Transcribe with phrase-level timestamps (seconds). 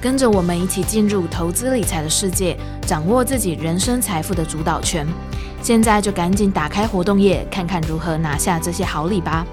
[0.00, 5.06] 跟着我们一起进入投资理财的世界，掌握自己人生财富的主导权。
[5.62, 9.46] 现在就赶紧打开活动页，看看如何拿下这些好礼吧。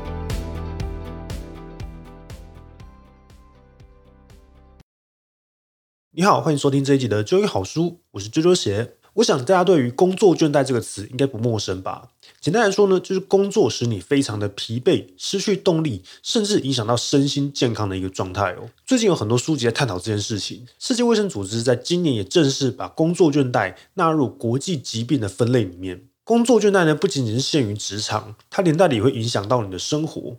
[6.12, 8.98] 你好，欢迎收听这一集的《周一好书》，我是周周鞋。
[9.16, 12.10] 我想大家对于“工作倦怠”这个词应该不陌生吧？
[12.42, 18.70] 简单来说呢，就是工作使你非常的疲惫、失去动力，甚至影响到身心健康的一个状态哦。
[18.86, 20.66] 最近有很多书籍在探讨这件事情。
[20.80, 26.08] 世界卫生组织在今年也正式把工作倦怠纳入国际疾病的分类里面。
[26.24, 30.38] 工作倦怠呢，不仅仅是限于职场，它连带的也会影响到你的生活。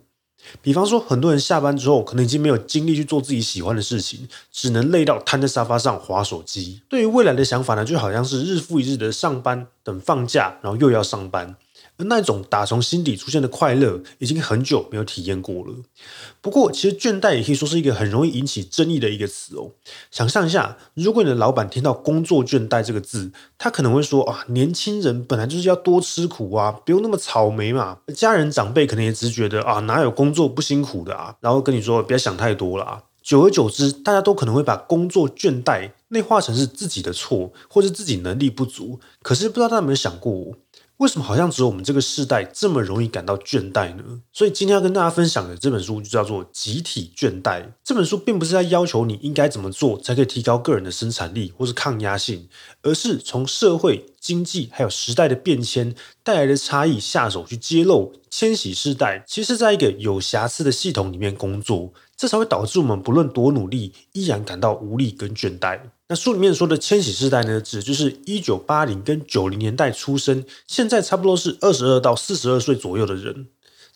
[0.61, 6.81] 比方说，很多人下班之后可能已经没有精力去做自己喜欢的事情，只能累到瘫在沙发上划手机。
[6.89, 11.55] 对于未来的想法呢，就好像是日复一日的上班，等放假，然后又要上班。
[11.97, 15.73] 而那种打从心底出现的快乐，已经很久没有体验过了。
[16.41, 19.71] 不过，其实倦怠也可以说是一个很容易引起争议的一个词哦。
[20.11, 38.99] 想象一下，如果你的老板听到“工作倦怠”这个字，他可能会说：“啊，年轻人本来就是要多吃苦啊，不用那么草莓嘛。”家人长辈可能也只觉得：“啊，哪有工作不辛苦的啊？”然后跟你说：“不要想太多了啊。”久而久之，大家都可能会把工作倦怠内化成是自己的错，或是自己能力不足。
[39.23, 40.53] 可是不知道大家有没有想过？
[40.97, 44.21] 为什么好像只有我们这个世代这么容易感到倦怠呢？
[44.31, 47.61] 所以今天要跟大家分享的这本书就叫做《集体倦怠》。
[47.83, 52.47] 这本书并不是在要求你应该怎么做才可以提高个人的生产力或是抗压性，
[52.81, 65.81] 而是从社会、经济还有时代的变迁带来的差异下手去揭露千禧世代其实在一个有瑕疵的系统里面工作，这才会导致我们不论多努力，依然感到无力跟倦怠。
[66.07, 73.47] 那书里面说的千禧世代呢，指就是一九八零跟九零年代出生，现在差不多是二十二到四十二岁左右的人。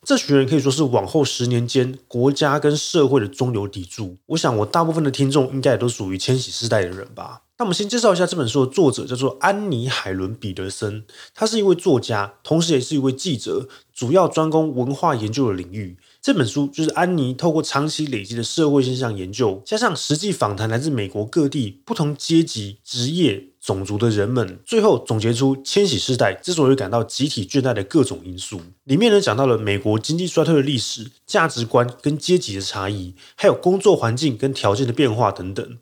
[0.02, 4.18] 这群人可以说是往后十年间国家跟社会的中流砥柱。
[4.28, 7.44] 我想，我大部分的听众应该也都属于千禧世代的人吧。
[7.60, 11.04] 那我们先介绍一下这本书的作者，叫做安妮海伦彼得森，
[11.36, 15.98] 他是一位作家，同时也是一位记者，主要专攻文化研究的领域。
[16.22, 28.62] 这本书就是安妮透过长期累积的社会现象研究，加上实际访谈来自美国各地不同阶级、职业、种族的人们，最后总结出千禧世代之所以感到集体倦怠的各种因素。
[28.86, 35.78] 里面呢讲到了美国经济衰退的历史、价值观跟阶级的差异，还有工作环境跟条件的变化等等。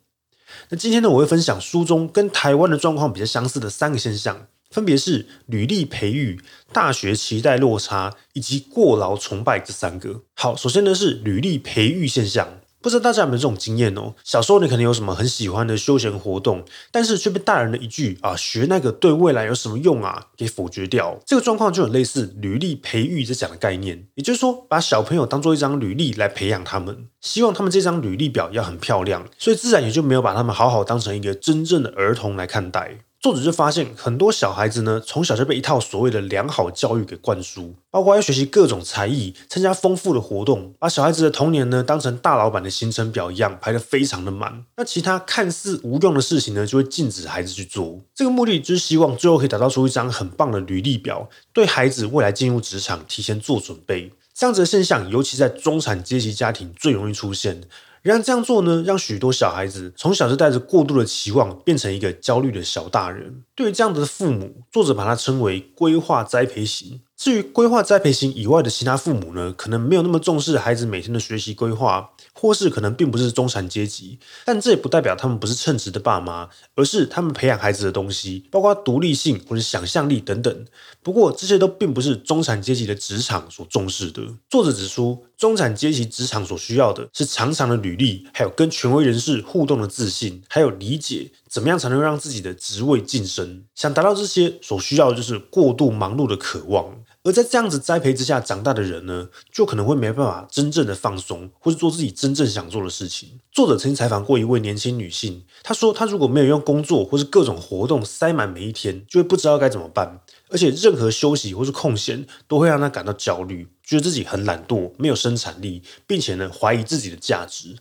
[0.69, 4.47] 那今天呢，我会分享书中跟台湾的状况比较相似的三个现象。
[4.69, 6.41] 分别是履历培育、
[6.73, 10.23] 大学期待落差以及过劳崇拜这三个。
[10.35, 14.13] 好，首先呢是履历培育现象，不知道大家有没有这种经验哦？
[14.23, 21.19] 小时候你可能有什么很喜欢的休闲活动，但是却被大人的一句啊学那个对未来有什么用啊给否决掉。
[21.25, 32.99] 这个状况就很类似履历培育这讲的概念，也就是说把小朋友当做一张履历来培养他们，希望他们这张履历表要很漂亮，所以自然也就没有把他们好好当成一个真正的儿童来看待。
[33.27, 44.63] 作者就发现，很多小孩子呢，从小就被一套所谓的良好教育给灌输，包括要学习各种才艺，参加丰富的活动，把小孩子的童年呢当成大老板的行程表一样排得非常的满。
[44.77, 47.99] 那其他看似无用的事情呢，就会禁止孩子去做。
[48.15, 54.09] 这个目的就是希望最后可以打造出一张很棒的履历表，对孩子未来进入职场提前做准备。
[54.33, 57.63] 这样子的现象，尤其在中产阶级家庭最容易出现。
[58.07, 63.43] 然而这样做呢，让许多小孩子从小就带着过度的期望，变成一个焦虑的小大人。
[63.53, 67.01] 对于这样的父母，作者把它称为规划栽培型。
[67.17, 80.65] 至于规划栽培型以外的其他父母呢，可能没有那么重视孩子每天的学习规划，或是可能并不是中产阶级，但这也不代表他们不是称职的爸妈，而是他们培养孩子的东西，包括独立性或者想象力等等。
[81.01, 84.21] 不过这些都并不是中产阶级的职场所重视的。
[84.49, 93.63] 作者指出，中产阶级职场所需要的是长长的履历，还有跟权威人士互动的自信，还有理解怎么样才能让自己的职位晋升。
[93.73, 96.96] 想达到这些，所需要的就是过度忙碌的渴望。
[97.27, 103.41] 而在这样子栽培之下长大的人呢，就可能会没办法真正的放松，或是做自己真正想做的事情。
[103.51, 117.75] 作者曾经采访过一位年轻女性，她说她如果没有用工作或是各种活动塞满每一天，就会不知道该怎么办，而且任何休息或是空闲都会让她感到焦虑，觉得自己很懒惰，没有生产力，并且呢怀疑自己的价值。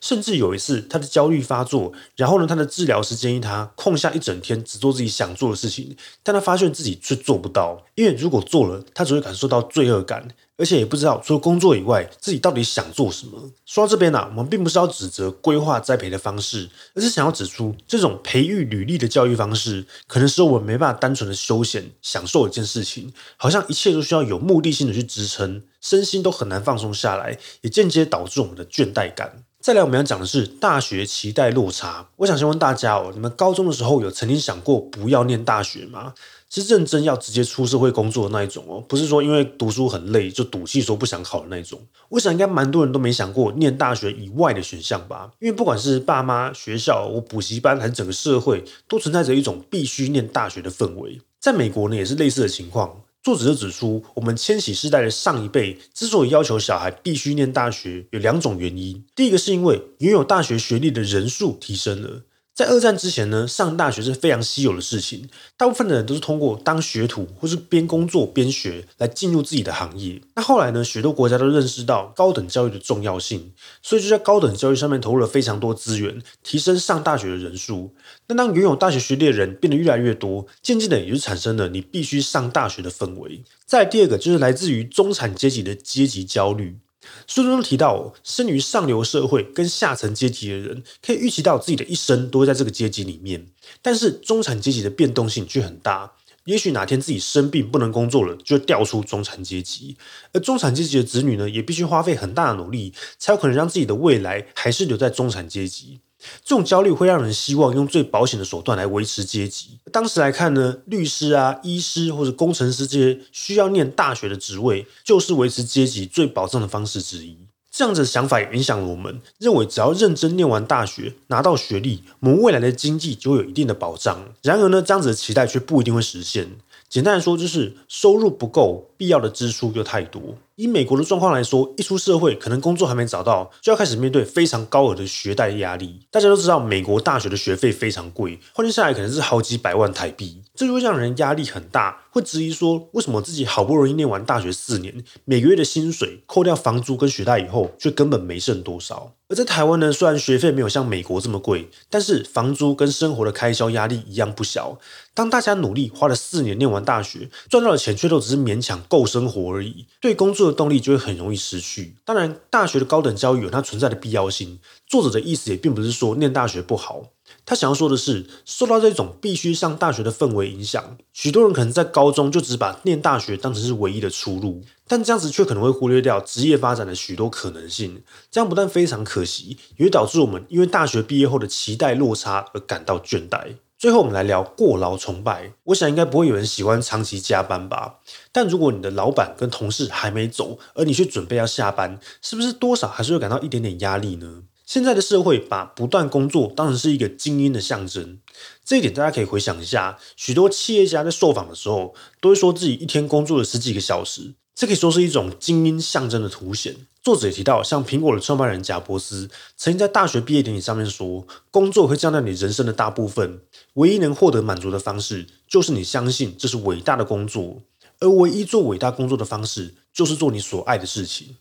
[0.00, 13.50] 甚至有一次，他的焦虑发作，然后呢，他的治疗师建议他空下一整天，只做自己想做的事情，但他发现自己却做不到，因为如果做了，他只会感受到罪恶感，而且也不知道除了工作以外，自己到底想做什么。
[13.64, 29.44] 说到这边呢、我们并不是要指责规划栽培的方式，而是想要指出，这种培育履历的教育方式，可能使我们没办法单纯的休闲享受一件事情，好像一切都需要有目的性的去支撑，身心都很难放松下来，也间接导致我们的倦怠感。
[29.66, 32.06] 再来，我们要讲的是大学期待落差。
[32.18, 36.14] 我想先问大家哦，你们高中的时候有曾经想过不要念大学吗？
[36.48, 41.80] 是认真要直接出社会工作的那一种哦，不是说因为读书很累就赌气说不想考的那一种。
[42.10, 51.20] 我想应该蛮多人都没想过念大学以外的选项吧，因为不管是爸妈、学校、我补习班还是整个社会，都存在着一种必须念大学的氛围。
[51.40, 53.00] 在美国呢，也是类似的情况。
[53.26, 59.04] 作者就指出，我们千禧世代的上一辈之所以要求小孩必须念大学，有两种原因。
[59.16, 62.22] 第一个是因为拥有大学学历的人数提升了。
[62.56, 70.22] 在二战之前呢，上大学是非常稀有的事情，大部分的人都是通过当学徒或是边工作边学来进入自己的行业。
[70.34, 77.94] 那后来呢，许多国家都认识到高等教育的重要性，所以就在高等教育上面投入了非常多资源，提升上大学的人数。
[78.28, 83.44] 那当拥有大学学历的人变得越来越多，渐渐的也就产生了你必须上大学的氛围。
[83.66, 86.78] 再第二个就是来自于中产阶级的阶级焦虑。
[87.26, 93.46] 书中提到，生于上流社会跟下层阶级的人，可以预期到自己的一生都会在这个阶级里面。
[93.82, 96.12] 但是中产阶级的变动性却很大，
[96.44, 99.96] 也许哪天自己生病不能工作了，就会调出中产阶级。
[100.32, 105.98] 而中产阶级的子女呢，也必须花费很大的努力，才有可能让自己的未来还是留在中产阶级。
[106.44, 109.78] 这种焦虑会让人希望用最保险的手段来维持阶级。
[109.92, 117.36] 当时来看呢，律师啊、医师或者工程师这些需要念大学的职位，就是维持阶级最保障的方式之一。
[117.70, 124.18] 这样子的想法也影响了我们，认为只要认真念完大学，拿到学历，我们未来的经济就有一定的保障。
[124.40, 126.56] 然而呢，这样子的期待却不一定会实现。
[126.88, 130.36] 简单来说，就是收入不够，必要的支出又太多。
[130.56, 136.00] 以美国的状况来说，一出社会，可能工作还没找到，就要开始面对非常高额的学贷压力。
[136.10, 149.12] 大家都知道，美国大学的学费非常贵，换算下来可能是好几百万台币，这就会让人压力很大，会质疑说，为什么自己好不容易念完大学四年，每个月的薪水扣掉房租跟学贷以后，却根本没剩多少。
[149.28, 154.78] 而在台湾呢，虽然学费没有像美国这么贵，但是房租跟生活的开销压力一样不小。
[155.14, 161.96] 当大家努力花了四年念完大学，赚到的钱却都只是勉强够生活而已，对工作的动力就会很容易失去。
[162.04, 164.60] 当然，大学的高等教育有它存在的必要性。
[164.86, 167.02] 作者的意思也并不是说念大学不好，
[167.44, 178.02] 他想要说的是，受到这种必须上大学的氛围影响，许多人可能在高中就只把念大学当成是唯一的出路，但这样子却可能会忽略掉职业发展的许多可能性。
[178.30, 183.56] 这样不但非常可惜，也会导致我们因为大学毕业后的期待落差而感到倦怠。
[183.78, 185.52] 最后，我们来聊过劳崇拜。
[185.64, 187.96] 我想，应该不会有人喜欢长期加班吧？
[188.32, 194.44] 但如果你的老板跟同事还没走，而你却准备要下班，是不是多少还是会感到一点点压力呢？
[194.66, 198.18] 现在的社会把不断工作当成是一个精英的象征，
[198.64, 204.34] 这一点大家可以回想一下，许多企业家在受访的时候，都会说自己一天工作了十几个小时。
[204.56, 206.74] 这可以说是一种精英象征的凸显。
[207.02, 213.42] 作者也提到，像苹果的创办人贾伯斯曾经在大学毕业典礼上面说：“工作会占据你人生的大部分，
[213.74, 217.62] 唯一能获得满足的方式，就是你相信这是伟大的工作，
[218.00, 221.36] 而唯一做伟大工作的方式，就是做你所爱的事情。”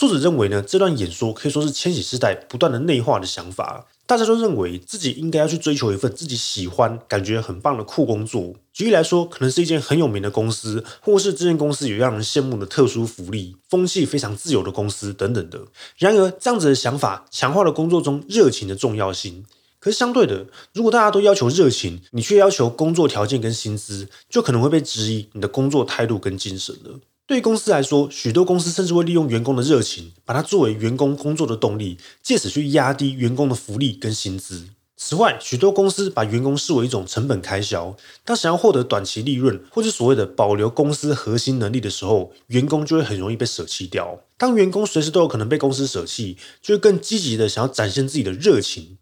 [0.00, 3.86] 作者认为呢，这段演说可以说是千禧世代不断的内化的想法。
[4.06, 8.54] 大家都认为自己应该要去追求一份自己喜欢、感觉很棒的酷工作。
[8.72, 15.60] 举例来说，可能是一间很有名的公司，或是这间公司有让人羡慕的特殊福利、风气非常自由的公司等等的。
[15.98, 19.44] 然而，这样子的想法强化了工作中热情的重要性。
[19.78, 26.98] 可是相对的，如果大家都要求热情，你却要求工作条件跟薪资，就可能会被质疑你的工作态度跟精神了。
[27.30, 34.70] 对公司来说，许多公司甚至会利用员工的热情，把它作为员工工作的动力，借此去压低员工的福利跟薪资。
[34.96, 44.18] 此外，许多公司把员工视为一种成本开销，当想要获得短期利润，或是所谓的保留公司核心能力的时候，员工就会很容易被舍弃掉。
[44.36, 48.96] 当员工随时都有可能被公司舍弃，就会更积极的想要展现自己的热情。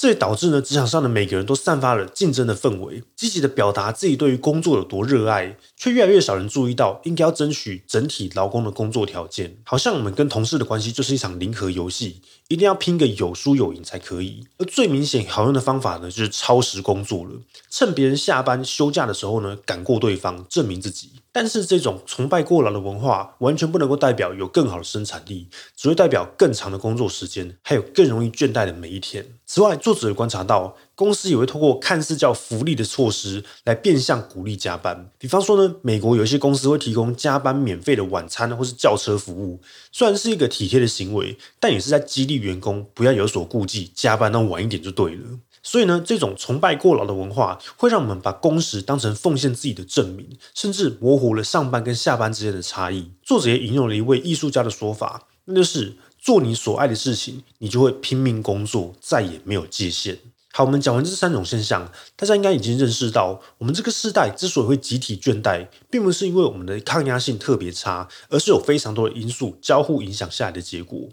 [0.00, 9.56] 这也导致呢，职场上的每个人都散发了竞争的氛围，积极的表达自己对于工作有多热爱，却越来越少人注意到应该要争取整体劳工的工作条件。
[9.64, 14.46] 好像我们跟同事的关系就是一场零和游戏，一定要拼个有输有赢才可以。
[14.58, 17.32] 而最明显好用的方法呢，就是超时工作了，
[17.68, 21.10] 趁别人下班休假的时候呢，赶过对方，证明自己。
[21.40, 29.24] 但是这种崇拜过劳的文化，完全不能够代表有更好的生产力，只会代表更长的工作时间，还有更容易倦怠的每一天。
[29.46, 35.08] 此外，作者也观察到，公司也会通过看似叫福利的措施，来变相鼓励加班。
[35.16, 39.60] 比方说呢，美国有一些公司会提供加班免费的晚餐或是轿车服务，
[39.92, 45.38] 虽然是一个体贴的行为，但也是在激励员工不要有所顾忌，加班到晚一点就对了。
[45.62, 53.10] 所以呢，这种崇拜过劳的文化会让我们把工时当成奉献自己的证明，甚至模糊了上班跟下班之间的差异。
[53.22, 60.18] 作者也引用了一位艺术家的说法，那就是做你所爱的事情，你就会拼命工作，再也没有界限。
[60.50, 71.10] 好，我们讲完这三种现象，大家应该已经认识到，我们这个世代之所以会集体倦怠，并不是因为我们的抗压性特别差，而是有非常多的因素交互影响下来的结果。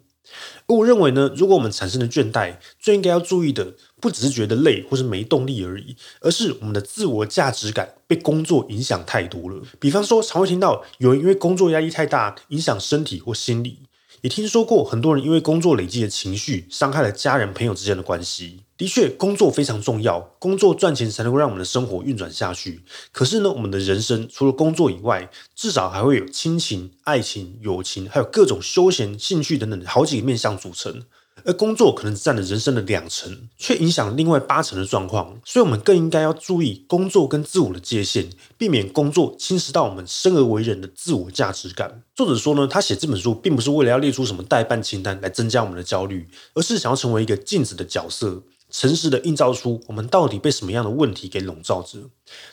[0.68, 9.62] 我认为呢，如果我们产生了倦怠，最应该要注意的，不只是觉得累或是没动力而已，而是我们的自我价值感被工作影响太多了。
[9.80, 13.80] 比方说，常会听到有人因为工作压力太大，影响身体或心理。
[14.22, 18.65] 也听说过很多人因为工作累积的情绪，伤害了家人朋友之间的关系。
[18.78, 22.84] 的确，工作非常重要，工作赚钱才能够让我们的生活运转下去。
[23.14, 31.04] 可是呢，我们的人生除了工作以外，至少还会有亲情、爱情、友情，还有各种休闲、兴趣等等好几个面向组成。
[31.44, 35.40] 而工作可能占了人生的两成，却影响另外八成的状况。
[35.46, 42.02] 所以，我们更应该要注意工作跟自我的界限，避免工作侵蚀到我们生而为人的自我价值感。
[42.16, 48.42] 作者说呢，他写这本书并不是为了要列出什么待办清单来增加我们的焦虑，而是想要成为一个镜子的角色。
[48.78, 52.10] 诚实的映照出我们到底被什么样的问题给笼罩着。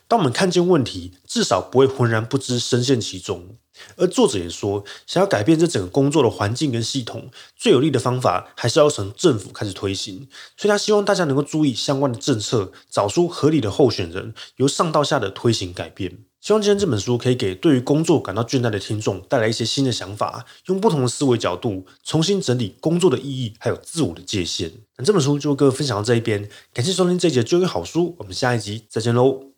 [0.07, 3.57] 当我们看见问题，至少不会浑然不知，深陷其中。
[3.97, 10.29] 而作者也说，想要改变这整个工作的环境跟系统，最有力的方法还是要从政府开始推行。
[10.57, 16.19] 所以他希望大家能够注意相关的政策，找出合理的候选人，由上到下的推行改变。
[16.43, 24.69] 希望今天这本书可以给对于工作感到倦怠的听众带来一些新的想法，用不同的思维角度重新整理工作的意义，还有自我的界限。
[24.97, 29.53] 那这本书就各位分享到这一边，感谢收听这一集的就业好书，我们下一集再见喽。